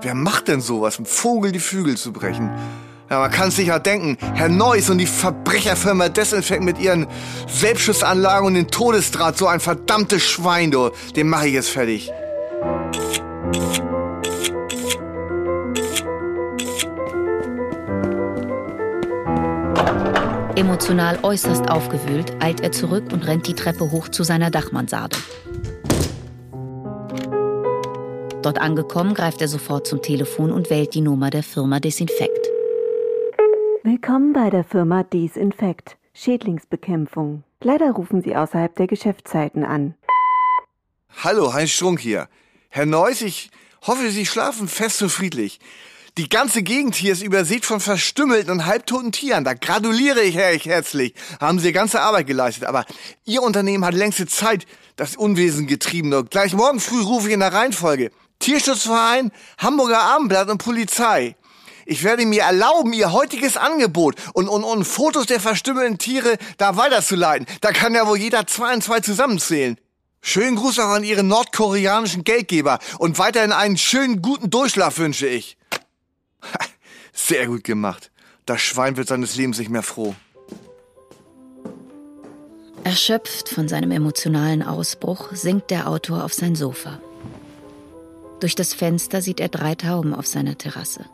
Wer 0.00 0.14
macht 0.14 0.48
denn 0.48 0.60
sowas, 0.60 0.98
einem 0.98 1.06
Vogel 1.06 1.50
die 1.50 1.58
Flügel 1.58 1.96
zu 1.96 2.12
brechen? 2.12 2.50
Ja, 3.10 3.20
man 3.20 3.30
kann 3.30 3.50
sich 3.50 3.68
ja 3.68 3.78
denken, 3.78 4.18
Herr 4.34 4.50
Neuss 4.50 4.90
und 4.90 4.98
die 4.98 5.06
Verbrecherfirma 5.06 6.10
Desinfekt 6.10 6.62
mit 6.62 6.78
ihren 6.78 7.06
Selbstschussanlagen 7.48 8.46
und 8.46 8.54
den 8.54 8.68
Todesdraht, 8.68 9.38
so 9.38 9.46
ein 9.46 9.60
verdammtes 9.60 10.22
Schwein, 10.22 10.70
du, 10.70 10.90
den 11.16 11.28
mache 11.28 11.48
ich 11.48 11.54
jetzt 11.54 11.70
fertig. 11.70 12.12
Emotional 20.54 21.18
äußerst 21.22 21.70
aufgewühlt 21.70 22.32
eilt 22.40 22.60
er 22.60 22.72
zurück 22.72 23.04
und 23.12 23.26
rennt 23.26 23.46
die 23.46 23.54
Treppe 23.54 23.90
hoch 23.90 24.08
zu 24.08 24.22
seiner 24.22 24.50
Dachmansarde. 24.50 25.16
Dort 28.48 28.62
angekommen, 28.62 29.12
greift 29.12 29.42
er 29.42 29.48
sofort 29.48 29.86
zum 29.86 30.00
Telefon 30.00 30.52
und 30.52 30.70
wählt 30.70 30.94
die 30.94 31.02
Nummer 31.02 31.28
der 31.28 31.42
Firma 31.42 31.80
Desinfekt. 31.80 32.48
Willkommen 33.82 34.32
bei 34.32 34.48
der 34.48 34.64
Firma 34.64 35.02
Desinfekt, 35.02 35.98
Schädlingsbekämpfung. 36.14 37.44
Leider 37.62 37.90
rufen 37.90 38.22
Sie 38.22 38.34
außerhalb 38.34 38.74
der 38.74 38.86
Geschäftszeiten 38.86 39.66
an. 39.66 39.96
Hallo, 41.22 41.52
Heinz 41.52 41.72
Strunk 41.72 42.00
hier. 42.00 42.26
Herr 42.70 42.86
Neuss, 42.86 43.20
ich 43.20 43.50
hoffe, 43.86 44.10
Sie 44.10 44.24
schlafen 44.24 44.66
fest 44.66 45.02
und 45.02 45.10
friedlich. 45.10 45.60
Die 46.16 46.30
ganze 46.30 46.62
Gegend 46.62 46.94
hier 46.94 47.12
ist 47.12 47.22
übersät 47.22 47.66
von 47.66 47.80
verstümmelten 47.80 48.50
und 48.50 48.64
halbtoten 48.64 49.12
Tieren. 49.12 49.44
Da 49.44 49.52
gratuliere 49.52 50.22
ich 50.22 50.38
euch 50.38 50.64
herzlich. 50.64 51.12
Haben 51.38 51.58
Sie 51.58 51.72
ganze 51.72 52.00
Arbeit 52.00 52.26
geleistet. 52.26 52.64
Aber 52.64 52.86
Ihr 53.26 53.42
Unternehmen 53.42 53.84
hat 53.84 53.92
längste 53.92 54.26
Zeit 54.26 54.64
das 54.96 55.16
Unwesen 55.16 55.66
getrieben. 55.66 56.14
Und 56.14 56.30
gleich 56.30 56.54
morgen 56.54 56.80
früh 56.80 57.02
rufe 57.02 57.28
ich 57.28 57.34
in 57.34 57.40
der 57.40 57.52
Reihenfolge. 57.52 58.10
Tierschutzverein, 58.38 59.32
Hamburger 59.58 60.00
Abendblatt 60.00 60.48
und 60.48 60.58
Polizei. 60.58 61.36
Ich 61.86 62.04
werde 62.04 62.26
mir 62.26 62.42
erlauben, 62.42 62.92
Ihr 62.92 63.12
heutiges 63.12 63.56
Angebot 63.56 64.16
und, 64.34 64.46
und, 64.48 64.62
und 64.62 64.84
Fotos 64.84 65.24
der 65.24 65.40
verstümmelten 65.40 65.96
Tiere 65.96 66.36
da 66.58 66.76
weiterzuleiten. 66.76 67.46
Da 67.62 67.72
kann 67.72 67.94
ja 67.94 68.06
wohl 68.06 68.18
jeder 68.18 68.46
zwei 68.46 68.74
und 68.74 68.84
zwei 68.84 69.00
zusammenzählen. 69.00 69.78
Schönen 70.20 70.56
Gruß 70.56 70.80
auch 70.80 70.90
an 70.90 71.04
Ihren 71.04 71.28
nordkoreanischen 71.28 72.24
Geldgeber 72.24 72.78
und 72.98 73.18
weiterhin 73.18 73.52
einen 73.52 73.78
schönen 73.78 74.20
guten 74.20 74.50
Durchschlaf 74.50 74.98
wünsche 74.98 75.26
ich. 75.26 75.56
Sehr 77.14 77.46
gut 77.46 77.64
gemacht. 77.64 78.10
Das 78.44 78.60
Schwein 78.60 78.98
wird 78.98 79.08
seines 79.08 79.36
Lebens 79.36 79.58
nicht 79.58 79.70
mehr 79.70 79.82
froh. 79.82 80.14
Erschöpft 82.84 83.48
von 83.48 83.68
seinem 83.68 83.90
emotionalen 83.90 84.62
Ausbruch 84.62 85.30
sinkt 85.32 85.70
der 85.70 85.88
Autor 85.88 86.24
auf 86.24 86.34
sein 86.34 86.54
Sofa. 86.54 87.00
Durch 88.40 88.54
das 88.54 88.72
Fenster 88.72 89.20
sieht 89.20 89.40
er 89.40 89.48
drei 89.48 89.74
Tauben 89.74 90.14
auf 90.14 90.26
seiner 90.26 90.56
Terrasse. 90.56 91.04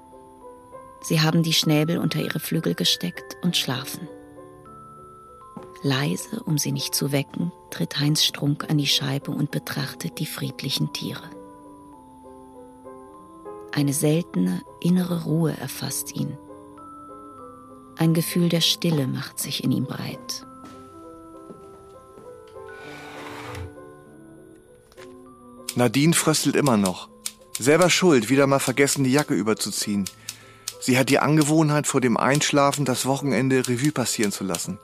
Sie 1.01 1.21
haben 1.21 1.43
die 1.43 1.53
Schnäbel 1.53 1.99
unter 1.99 2.21
ihre 2.21 2.41
Flügel 2.41 2.75
gesteckt 2.75 3.37
und 3.43 3.57
schlafen. 3.57 4.09
Leise, 5.83 6.43
um 6.45 6.57
sie 6.57 6.73
nicht 6.73 6.95
zu 6.95 7.13
wecken, 7.13 7.53
tritt 7.71 7.99
Heinz 8.01 8.25
Strunk 8.25 8.71
an 8.71 8.79
die 8.79 8.87
Scheibe 8.87 9.31
und 9.31 9.51
betrachtet 9.51 10.19
die 10.19 10.27
friedlichen 10.27 10.93
Tiere. 10.95 11.31
Eine 13.73 13.93
seltene 13.93 14.63
innere 14.81 15.25
Ruhe 15.25 15.55
erfasst 15.59 16.15
ihn. 16.17 16.39
Ein 17.97 18.15
Gefühl 18.15 18.49
der 18.49 18.61
Stille 18.61 19.07
macht 19.07 19.39
sich 19.39 19.63
in 19.63 19.73
ihm 19.73 19.85
breit. 19.85 20.47
Nadine 25.77 26.15
fröstelt 26.15 26.57
immer 26.57 26.77
noch. 26.77 27.14
Selber 27.59 27.89
schuld, 27.89 28.31
wieder 28.31 28.47
mal 28.47 28.59
vergessen, 28.59 29.05
die 29.05 29.13
Jacke 29.13 29.35
überzuziehen. 29.35 30.05
Sie 30.81 30.99
hat 30.99 31.09
die 31.09 31.21
Angewohnheit, 31.21 31.87
vor 31.87 32.01
dem 32.01 32.17
Einschlafen 32.17 32.85
das 32.85 33.07
Wochenende 33.07 33.69
Revue 33.69 33.93
passieren 33.93 34.33
zu 34.33 34.45
lassen. 34.45 34.79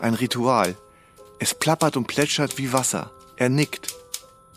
Ein 0.00 0.14
Ritual. 0.14 0.74
Es 1.38 1.54
plappert 1.54 1.96
und 1.96 2.06
plätschert 2.06 2.58
wie 2.58 2.72
Wasser. 2.72 3.10
Er 3.36 3.50
nickt. 3.50 3.94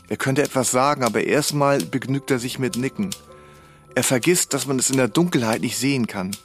Er 0.08 0.18
könnte 0.18 0.42
etwas 0.42 0.72
sagen, 0.72 1.04
aber 1.04 1.24
erstmal 1.24 1.80
begnügt 1.80 2.32
er 2.32 2.40
sich 2.40 2.58
mit 2.58 2.78
Nicken. 2.78 3.10
Er 3.96 4.04
vergisst, 4.04 4.54
dass 4.54 4.66
man 4.66 4.80
es 4.80 4.90
in 4.90 4.98
der 4.98 5.10
Dunkelheit 5.10 5.62
nicht 5.62 5.78
sehen 5.78 6.08
kann. 6.08 6.36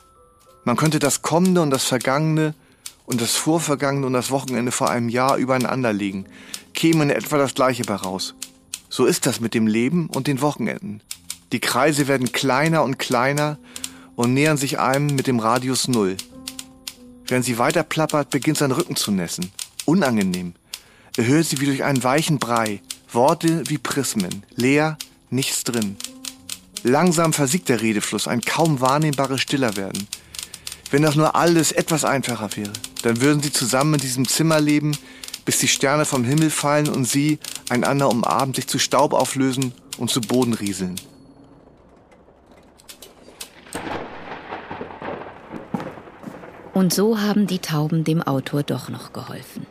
Man 0.64 0.76
könnte 0.76 0.99
das 0.99 1.23
Kommende 1.23 1.62
und 1.62 1.71
das 1.71 1.85
Vergangene 1.85 2.55
und 3.07 3.21
das 3.21 3.37
Vorvergangene 3.37 4.07
und 4.07 4.12
das 4.12 4.31
Wochenende 4.31 4.73
vor 4.73 4.91
einem 4.91 5.09
Jahr 5.09 5.37
übereinander 5.37 5.93
legen, 5.93 6.26
käme 6.75 7.04
in 7.04 7.11
etwa 7.11 7.39
das 7.39 7.54
Gleiche 7.54 7.85
bei 7.85 7.95
raus. 7.95 8.35
So 8.95 9.07
ist 9.07 9.25
das 9.25 9.41
mit 9.41 9.55
dem 9.55 9.67
Leben 9.67 10.11
und 10.11 10.26
den 10.26 10.43
Wochenenden. 10.43 11.00
Die 11.50 11.61
Kreise 11.61 12.09
werden 12.09 12.31
kleiner 12.31 12.83
und 12.83 12.99
kleiner 12.99 13.57
und 14.17 14.35
nähern 14.35 14.59
sich 14.59 14.81
einem 14.81 15.07
mit 15.07 15.26
dem 15.26 15.39
Radius 15.39 15.89
Null. 15.89 16.19
Wenn 17.26 17.43
sie 17.43 17.57
weiter 17.57 17.85
plappert, 17.85 18.28
beginnt 18.28 18.59
sein 18.59 18.71
Rücken 18.71 18.95
zu 18.95 19.11
nässen. 19.11 19.50
Unangenehm. 19.87 20.52
Er 21.17 21.25
hört 21.25 21.47
sie 21.47 21.63
wie 21.63 21.65
durch 21.65 21.85
einen 21.85 22.05
weichen 22.05 22.39
Brei. 22.39 22.83
Worte 23.11 23.63
wie 23.67 23.78
Prismen. 23.78 24.45
Leer, 24.57 24.99
nichts 25.31 25.65
drin. 25.65 25.97
Langsam 26.83 27.33
versiegt 27.33 27.71
der 27.71 27.81
Redefluss, 27.81 28.28
ein 28.28 28.43
kaum 28.43 28.83
wahrnehmbares 28.83 29.41
Stillerwerden. 29.41 30.07
Wenn 30.91 31.00
doch 31.00 31.15
nur 31.15 31.35
alles 31.35 31.73
etwas 31.73 32.05
einfacher 32.05 32.55
wäre, 32.57 32.75
dann 33.05 33.23
würden 33.23 33.43
sie 33.43 33.52
zusammen 33.52 33.95
in 33.95 34.00
diesem 34.00 34.28
Zimmer 34.28 34.61
leben, 34.61 34.95
bis 35.47 35.57
die 35.57 35.69
Sterne 35.69 36.05
vom 36.05 36.25
Himmel 36.25 36.50
fallen 36.50 36.91
und 36.91 37.07
sie, 37.07 37.39
einander 37.73 38.08
umarmend, 38.08 38.56
sich 38.56 38.69
zu 38.69 38.78
Staub 38.78 39.15
auflösen 39.15 39.73
und 39.99 40.11
zu 40.11 40.21
Boden 40.21 40.54
rieseln. 40.54 40.97
Und 46.75 46.93
so 46.93 47.21
haben 47.21 47.47
die 47.47 47.58
Tauben 47.58 48.04
dem 48.04 48.23
Autor 48.23 48.63
doch 48.63 48.89
noch 48.89 49.13
geholfen. 49.13 49.67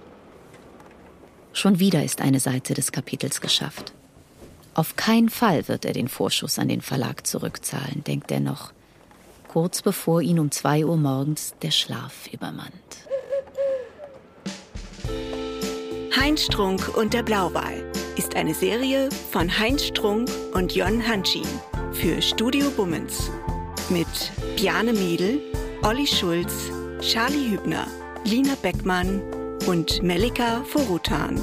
Schon 1.53 1.79
wieder 1.79 2.03
ist 2.03 2.21
eine 2.21 2.39
Seite 2.39 2.73
des 2.73 2.91
Kapitels 2.91 3.41
geschafft. 3.41 3.93
Auf 4.73 4.95
keinen 4.95 5.29
Fall 5.29 5.67
wird 5.67 5.83
er 5.83 5.93
den 5.93 6.07
Vorschuss 6.07 6.57
an 6.57 6.69
den 6.69 6.81
Verlag 6.81 7.27
zurückzahlen, 7.27 8.03
denkt 8.05 8.31
er 8.31 8.39
noch, 8.39 8.71
kurz 9.47 9.81
bevor 9.81 10.21
ihn 10.21 10.39
um 10.39 10.49
zwei 10.49 10.85
Uhr 10.85 10.95
morgens 10.95 11.55
der 11.61 11.71
Schlaf 11.71 12.27
übermannt. 12.31 12.71
Heinz 16.17 16.43
Strunk 16.43 16.95
und 16.95 17.13
der 17.13 17.23
Blauwal 17.23 17.90
ist 18.21 18.35
eine 18.35 18.53
Serie 18.53 19.09
von 19.31 19.57
Heinz 19.57 19.83
Strunk 19.87 20.29
und 20.53 20.75
Jon 20.75 21.01
Hanschin 21.07 21.47
für 21.91 22.21
Studio 22.21 22.69
Bummens 22.69 23.31
mit 23.89 24.05
Bjane 24.55 24.93
Mädel, 24.93 25.41
Olli 25.81 26.05
Schulz, 26.05 26.69
Charlie 26.99 27.49
Hübner, 27.49 27.87
Lina 28.23 28.53
Beckmann 28.61 29.23
und 29.65 30.03
Melika 30.03 30.63
Forutan. 30.65 31.41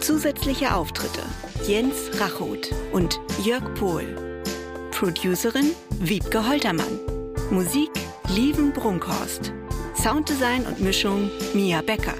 Zusätzliche 0.00 0.74
Auftritte 0.74 1.22
Jens 1.68 2.10
Rachut 2.18 2.70
und 2.90 3.20
Jörg 3.44 3.62
Pohl. 3.74 4.42
Producerin 4.90 5.70
Wiebke 6.00 6.44
Holtermann. 6.44 6.98
Musik 7.52 7.90
Lieven 8.34 8.72
Brunkhorst. 8.72 9.52
Sounddesign 9.94 10.66
und 10.66 10.80
Mischung 10.80 11.30
Mia 11.54 11.82
Becker. 11.82 12.14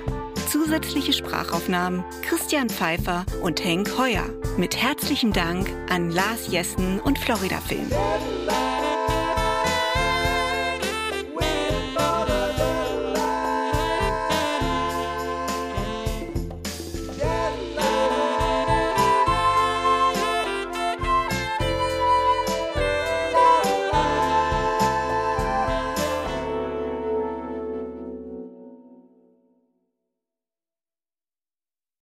Zusätzliche 0.51 1.13
Sprachaufnahmen 1.13 2.03
Christian 2.23 2.69
Pfeiffer 2.69 3.25
und 3.41 3.63
Henk 3.63 3.97
Heuer. 3.97 4.25
Mit 4.57 4.77
herzlichem 4.77 5.33
Dank 5.33 5.71
an 5.89 6.11
Lars 6.11 6.51
Jessen 6.51 6.99
und 6.99 7.21
Florida 7.21 7.61
Film. 7.61 7.89